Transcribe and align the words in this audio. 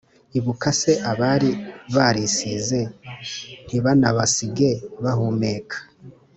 Ibuka 0.37 0.69
se 0.79 0.91
abari 1.11 1.51
barisize 1.95 2.79
Ntibanabasige 3.65 4.71
bahumeka 5.03 5.77